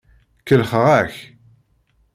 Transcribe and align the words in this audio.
Kellxeɣ-ak. 0.47 1.13